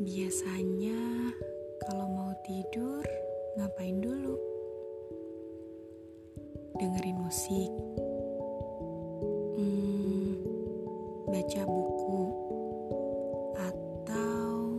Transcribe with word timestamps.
Biasanya, 0.00 0.96
kalau 1.84 2.08
mau 2.08 2.32
tidur, 2.40 3.04
ngapain 3.60 4.00
dulu? 4.00 4.32
Dengerin 6.80 7.20
musik, 7.20 7.68
hmm, 9.60 10.40
baca 11.28 11.62
buku, 11.68 12.20
atau 13.60 14.72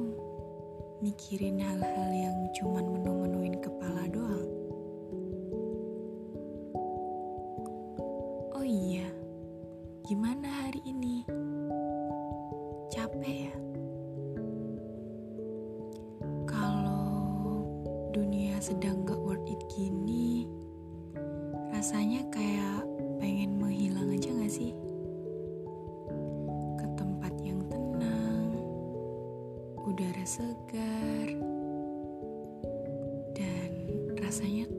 mikirin 1.05 1.61
hal-hal 1.61 2.09
yang 2.17 2.38
cuman 2.57 2.89
menu-menuin 2.89 3.61
kepala 3.61 4.09
doang. 4.09 4.49
Oh 8.58 8.66
iya, 8.66 9.05
gimana 10.09 10.49
hari 10.66 10.81
ini? 10.81 11.22
Capek 12.89 13.53
ya? 13.53 13.60
Sedang 18.61 19.01
gak 19.09 19.17
worth 19.17 19.41
it 19.49 19.57
gini, 19.73 20.45
rasanya 21.73 22.21
kayak 22.29 22.85
pengen 23.17 23.57
menghilang 23.57 24.13
aja 24.13 24.29
gak 24.38 24.53
sih? 24.53 24.69
Ke 26.77 26.85
tempat 26.93 27.33
yang 27.41 27.57
tenang, 27.73 28.53
udara 29.81 30.25
segar, 30.29 31.27
dan 33.33 33.69
rasanya 34.21 34.69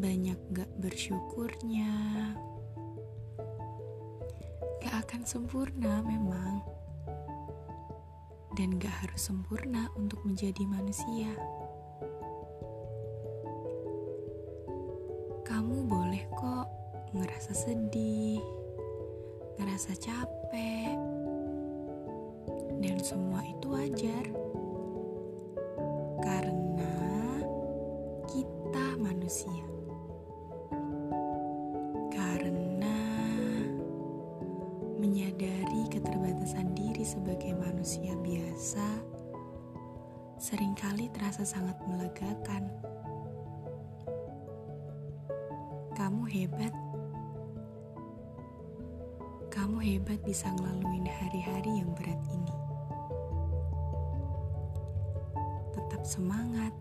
banyak 0.00 0.40
gak 0.56 0.72
bersyukurnya. 0.80 1.92
Gak 4.80 4.96
akan 5.04 5.22
sempurna 5.28 6.00
memang. 6.00 6.64
Dan 8.56 8.80
gak 8.80 9.04
harus 9.04 9.28
sempurna 9.28 9.92
untuk 10.00 10.24
menjadi 10.24 10.64
manusia. 10.64 11.36
Kamu 15.44 15.84
boleh 15.84 16.24
kok 16.32 16.68
ngerasa 17.12 17.52
sedih, 17.52 18.40
ngerasa 19.60 19.92
capek, 20.00 20.96
dan 22.80 22.96
semua 23.04 23.44
itu 23.44 23.66
wajar. 23.68 24.24
Karena 26.24 26.96
kita 28.32 28.96
manusia. 28.96 29.69
Menyadari 35.00 35.88
keterbatasan 35.88 36.76
diri 36.76 37.00
sebagai 37.00 37.56
manusia 37.56 38.12
biasa 38.20 39.00
sering 40.40 40.72
kali 40.76 41.08
terasa 41.12 41.44
sangat 41.44 41.76
melegakan. 41.84 42.68
Kamu 45.96 46.24
hebat. 46.28 46.72
Kamu 49.52 49.84
hebat 49.84 50.20
bisa 50.24 50.48
ngelaluin 50.56 51.04
hari-hari 51.04 51.84
yang 51.84 51.92
berat 51.92 52.20
ini. 52.32 52.56
Tetap 55.76 56.02
semangat. 56.08 56.72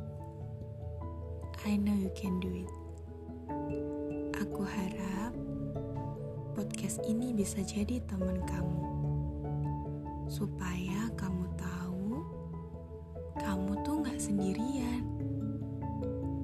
I 1.67 1.75
know 1.75 1.95
you 1.95 2.11
can 2.15 2.39
do 2.39 2.51
it. 2.51 2.68
Ini 7.05 7.31
bisa 7.31 7.63
jadi 7.63 8.01
teman 8.07 8.41
kamu. 8.43 8.87
Supaya 10.29 11.09
kamu 11.15 11.45
tahu 11.55 12.23
kamu 13.39 13.71
tuh 13.85 14.03
gak 14.03 14.19
sendirian. 14.19 15.03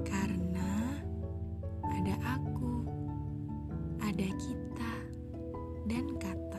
Karena 0.05 1.01
ada 1.83 2.15
aku, 2.39 2.87
ada 3.99 4.27
kita, 4.39 4.93
dan 5.89 6.05
kata. 6.21 6.54